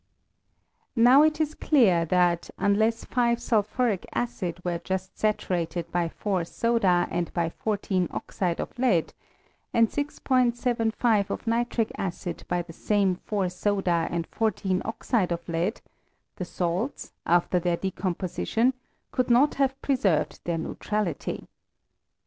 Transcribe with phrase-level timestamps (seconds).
[0.95, 7.07] Now it is clear, that unless 5 sulphuric acid were just eatKrated by 4 soda
[7.11, 9.13] and by 14 oxide of lead;
[9.75, 15.81] and 6'75 of nitric acid by the same 4 Eoda and 14 oxide of lead,
[16.37, 18.73] the salts, after their decom position,
[19.11, 21.47] could not have preserved their neutrality.